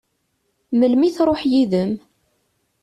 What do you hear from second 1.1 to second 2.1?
tṛuḥ yid-m?